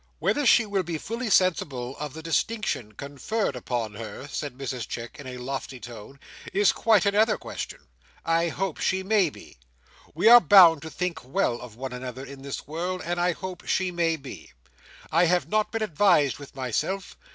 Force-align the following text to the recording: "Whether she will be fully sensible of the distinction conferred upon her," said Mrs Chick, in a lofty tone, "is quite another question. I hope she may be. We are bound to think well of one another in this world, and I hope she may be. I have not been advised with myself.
"Whether 0.17 0.47
she 0.47 0.65
will 0.65 0.81
be 0.81 0.97
fully 0.97 1.29
sensible 1.29 1.95
of 1.99 2.15
the 2.15 2.23
distinction 2.23 2.93
conferred 2.93 3.55
upon 3.55 3.93
her," 3.93 4.27
said 4.27 4.57
Mrs 4.57 4.87
Chick, 4.87 5.17
in 5.19 5.27
a 5.27 5.37
lofty 5.37 5.79
tone, 5.79 6.19
"is 6.51 6.71
quite 6.71 7.05
another 7.05 7.37
question. 7.37 7.81
I 8.25 8.47
hope 8.47 8.79
she 8.79 9.03
may 9.03 9.29
be. 9.29 9.59
We 10.15 10.27
are 10.27 10.41
bound 10.41 10.81
to 10.81 10.89
think 10.89 11.23
well 11.23 11.61
of 11.61 11.75
one 11.75 11.93
another 11.93 12.25
in 12.25 12.41
this 12.41 12.65
world, 12.65 13.03
and 13.05 13.21
I 13.21 13.33
hope 13.33 13.67
she 13.67 13.91
may 13.91 14.15
be. 14.15 14.51
I 15.11 15.25
have 15.25 15.47
not 15.47 15.71
been 15.71 15.83
advised 15.83 16.39
with 16.39 16.55
myself. 16.55 17.15